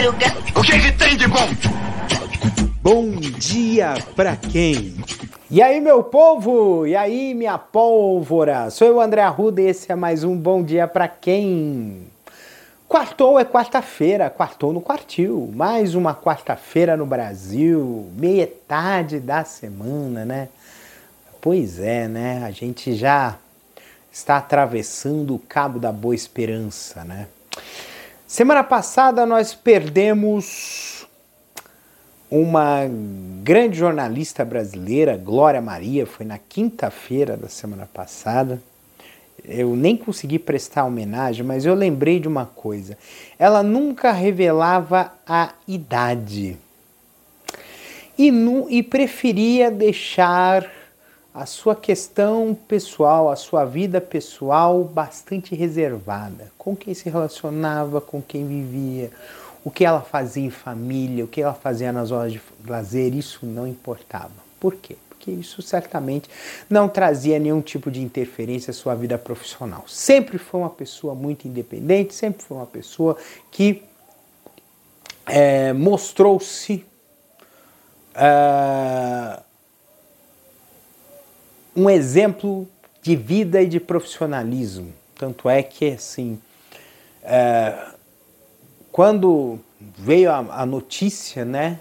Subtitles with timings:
[0.00, 0.26] madruga.
[0.56, 1.48] O que, que tem de bom?
[2.82, 4.96] Bom dia pra quem?
[5.50, 6.86] E aí, meu povo?
[6.86, 8.70] E aí, minha pólvora?
[8.70, 12.06] Sou eu, André Arruda, e esse é mais um Bom Dia Pra Quem?
[12.88, 15.50] Quartou é quarta-feira, quartou no quartil.
[15.54, 20.48] Mais uma quarta-feira no Brasil, metade da semana, né?
[21.40, 22.42] Pois é, né?
[22.44, 23.36] A gente já
[24.10, 27.26] está atravessando o Cabo da Boa Esperança, né?
[28.30, 31.04] Semana passada nós perdemos
[32.30, 32.82] uma
[33.42, 38.62] grande jornalista brasileira, Glória Maria, foi na quinta-feira da semana passada.
[39.44, 42.96] Eu nem consegui prestar homenagem, mas eu lembrei de uma coisa.
[43.36, 46.56] Ela nunca revelava a idade
[48.16, 48.32] e,
[48.68, 50.70] e preferia deixar
[51.40, 56.52] a sua questão pessoal, a sua vida pessoal bastante reservada.
[56.58, 59.10] Com quem se relacionava, com quem vivia,
[59.64, 63.46] o que ela fazia em família, o que ela fazia nas horas de lazer, isso
[63.46, 64.34] não importava.
[64.60, 64.98] Por quê?
[65.08, 66.28] Porque isso certamente
[66.68, 69.84] não trazia nenhum tipo de interferência à sua vida profissional.
[69.88, 73.16] Sempre foi uma pessoa muito independente, sempre foi uma pessoa
[73.50, 73.82] que
[75.24, 76.84] é, mostrou-se.
[78.14, 79.49] Uh,
[81.74, 82.68] um exemplo
[83.02, 84.92] de vida e de profissionalismo.
[85.16, 86.38] Tanto é que, assim,
[87.22, 87.74] é,
[88.90, 89.58] quando
[89.98, 91.78] veio a, a, notícia, né,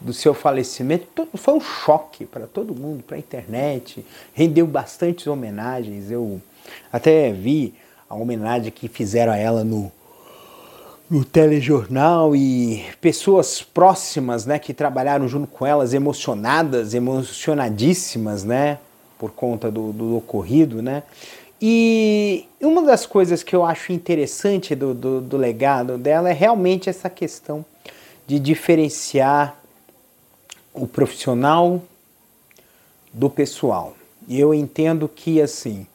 [0.00, 4.04] do seu falecimento, todo, foi um choque para todo mundo, para a internet,
[4.34, 6.10] rendeu bastantes homenagens.
[6.10, 6.40] Eu
[6.92, 7.74] até vi
[8.08, 9.90] a homenagem que fizeram a ela no,
[11.08, 18.78] no telejornal e pessoas próximas, né, que trabalharam junto com elas, emocionadas, emocionadíssimas, né,
[19.18, 21.02] por conta do, do ocorrido, né?
[21.60, 26.90] E uma das coisas que eu acho interessante do, do, do, legado dela é realmente
[26.90, 27.64] essa questão
[28.26, 29.56] de diferenciar
[30.74, 31.82] o profissional
[33.12, 33.96] do pessoal.
[34.28, 35.86] E eu entendo que, assim,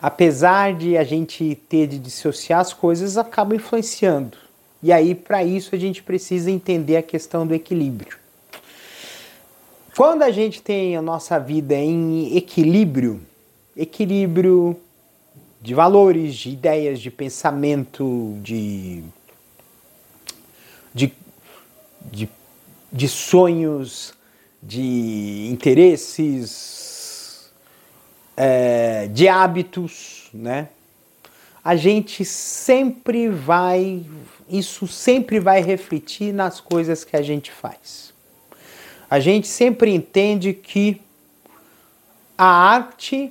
[0.00, 4.38] apesar de a gente ter de dissociar as coisas, acaba influenciando.
[4.80, 8.21] E aí, para isso, a gente precisa entender a questão do equilíbrio.
[9.94, 13.20] Quando a gente tem a nossa vida em equilíbrio,
[13.76, 14.74] equilíbrio
[15.60, 19.04] de valores, de ideias, de pensamento, de,
[20.94, 21.12] de,
[22.10, 22.26] de,
[22.90, 24.14] de sonhos,
[24.62, 27.52] de interesses,
[28.34, 30.70] é, de hábitos, né?
[31.62, 34.06] A gente sempre vai,
[34.48, 38.11] isso sempre vai refletir nas coisas que a gente faz
[39.12, 40.98] a gente sempre entende que
[42.38, 43.30] a arte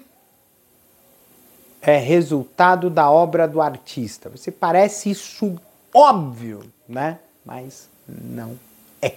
[1.81, 4.29] é resultado da obra do artista.
[4.29, 5.55] Você parece isso
[5.91, 7.17] óbvio, né?
[7.43, 8.59] Mas não
[9.01, 9.15] é.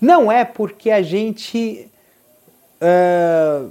[0.00, 1.86] Não é porque a gente.
[2.80, 3.70] Uh,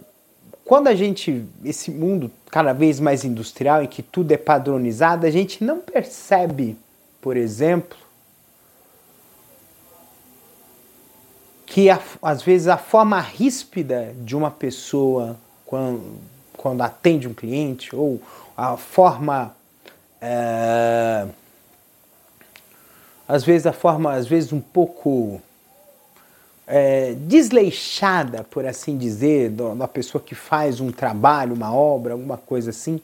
[0.63, 1.43] quando a gente.
[1.65, 6.77] Esse mundo cada vez mais industrial, em que tudo é padronizado, a gente não percebe,
[7.19, 7.97] por exemplo,
[11.79, 16.19] que a, às vezes a forma ríspida de uma pessoa quando,
[16.57, 18.21] quando atende um cliente, ou
[18.57, 19.55] a forma.
[20.21, 21.25] É,
[23.25, 25.41] às vezes a forma, às vezes um pouco
[26.67, 32.71] é, desleixada, por assim dizer, da pessoa que faz um trabalho, uma obra, alguma coisa
[32.71, 32.99] assim,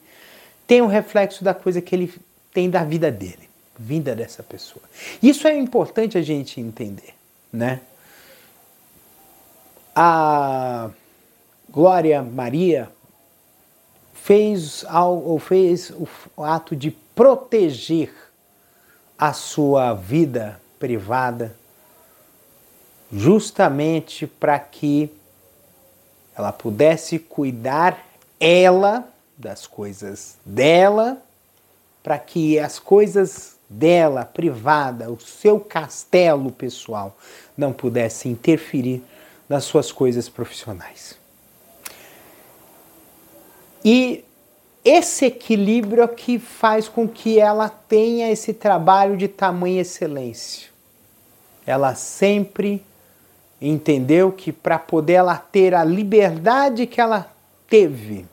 [0.68, 2.14] tem um reflexo da coisa que ele
[2.52, 3.48] tem da vida dele,
[3.80, 4.84] vinda dessa pessoa.
[5.24, 7.14] Isso é importante a gente entender,
[7.54, 7.80] né?
[9.96, 10.90] A
[11.70, 12.92] Glória Maria
[14.14, 15.92] fez, algo, fez
[16.36, 18.14] o ato de proteger
[19.18, 21.56] a sua vida privada,
[23.12, 25.10] justamente para que
[26.36, 28.04] ela pudesse cuidar
[28.40, 29.08] ela
[29.38, 31.18] das coisas dela,
[32.04, 37.16] para que as coisas dela privada, o seu castelo pessoal,
[37.58, 39.02] não pudesse interferir
[39.48, 41.18] nas suas coisas profissionais.
[43.84, 44.24] E
[44.84, 50.70] esse equilíbrio é que faz com que ela tenha esse trabalho de tamanha excelência.
[51.66, 52.84] Ela sempre
[53.62, 57.32] entendeu que para poder ela ter a liberdade que ela
[57.68, 58.26] teve,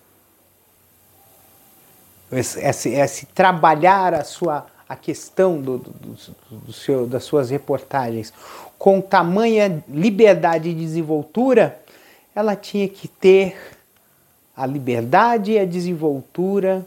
[2.30, 6.16] esse, esse, esse trabalhar a sua a questão do, do,
[6.50, 8.30] do, seu, das suas reportagens
[8.78, 11.80] com tamanha liberdade e desenvoltura,
[12.34, 13.56] ela tinha que ter
[14.54, 16.84] a liberdade e a desenvoltura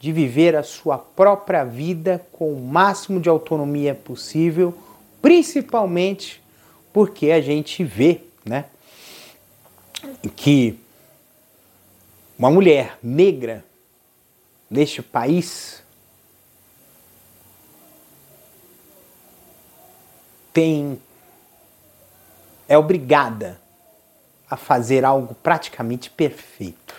[0.00, 4.76] de viver a sua própria vida com o máximo de autonomia possível,
[5.22, 6.42] principalmente
[6.92, 8.64] porque a gente vê, né,
[10.34, 10.76] que
[12.36, 13.64] uma mulher negra
[14.68, 15.85] neste país
[20.56, 20.98] tem
[22.66, 23.60] é obrigada
[24.48, 26.94] a fazer algo praticamente perfeito.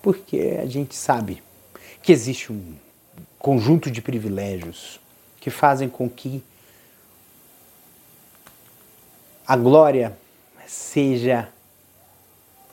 [0.00, 1.42] Porque a gente sabe
[2.02, 2.74] que existe um
[3.38, 4.98] conjunto de privilégios
[5.38, 6.42] que fazem com que
[9.46, 10.16] a glória
[10.66, 11.50] seja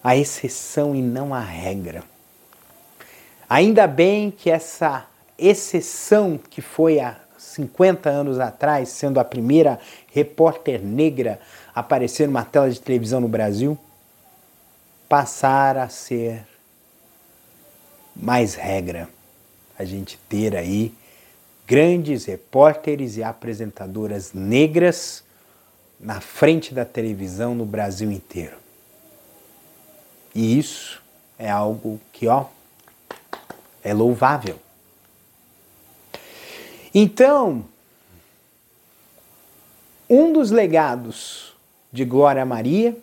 [0.02, 2.02] a exceção e não a regra.
[3.50, 5.06] Ainda bem que essa
[5.38, 9.80] exceção que foi há 50 anos atrás, sendo a primeira
[10.14, 11.40] repórter negra
[11.74, 13.78] a aparecer numa tela de televisão no Brasil,
[15.10, 16.46] passar a ser
[18.16, 19.10] mais regra.
[19.78, 20.94] A gente ter aí
[21.66, 25.24] grandes repórteres e apresentadoras negras
[26.00, 28.58] na frente da televisão no Brasil inteiro.
[30.34, 31.02] E isso
[31.40, 32.46] é algo que, ó,
[33.84, 34.60] é louvável.
[36.94, 37.66] Então,
[40.10, 41.56] um dos legados
[41.92, 42.98] de Glória Maria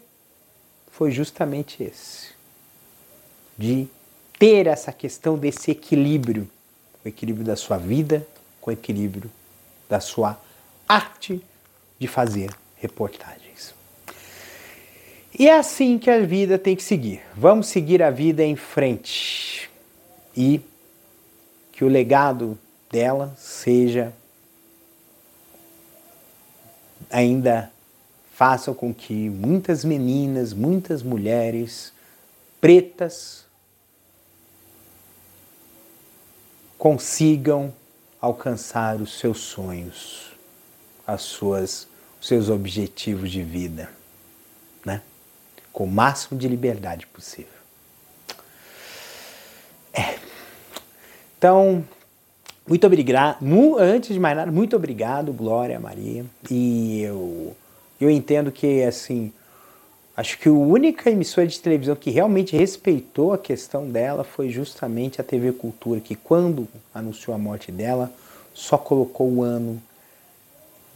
[0.91, 2.29] foi justamente esse,
[3.57, 3.89] de
[4.39, 6.49] ter essa questão desse equilíbrio,
[7.05, 8.27] o equilíbrio da sua vida
[8.61, 9.31] com o equilíbrio
[9.89, 10.39] da sua
[10.87, 11.43] arte
[11.99, 13.75] de fazer reportagens.
[15.39, 17.23] E é assim que a vida tem que seguir.
[17.35, 19.71] Vamos seguir a vida em frente
[20.37, 20.61] e
[21.73, 22.59] que o legado
[22.91, 24.13] dela seja
[27.11, 27.71] ainda
[28.35, 31.93] faça com que muitas meninas, muitas mulheres
[32.61, 33.45] pretas
[36.77, 37.75] consigam
[38.21, 40.33] alcançar os seus sonhos,
[41.07, 41.89] as suas,
[42.21, 43.91] os seus objetivos de vida,
[44.85, 45.03] né?
[45.73, 47.59] Com o máximo de liberdade possível.
[49.93, 50.19] É.
[51.37, 51.85] Então,
[52.69, 53.39] muito obrigado.
[53.79, 56.25] Antes de mais nada, muito obrigado, Glória Maria.
[56.51, 57.57] E eu,
[58.01, 59.33] eu entendo que, assim,
[60.17, 65.21] acho que a única emissora de televisão que realmente respeitou a questão dela foi justamente
[65.21, 68.13] a TV Cultura, que quando anunciou a morte dela,
[68.53, 69.81] só colocou o ano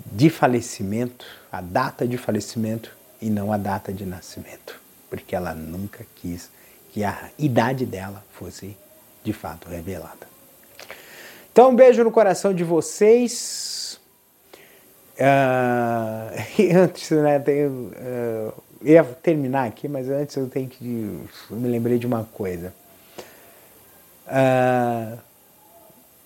[0.05, 2.91] de falecimento, a data de falecimento
[3.21, 6.51] e não a data de nascimento, porque ela nunca quis
[6.93, 8.77] que a idade dela fosse
[9.25, 10.32] de fato revelada.
[11.53, 14.01] Então, um beijo no coração de vocês.
[15.19, 21.21] Uh, e antes, né, tenho, uh, ia terminar aqui, mas antes eu tenho que.
[21.51, 22.73] Eu me lembrei de uma coisa.
[24.27, 25.19] Uh,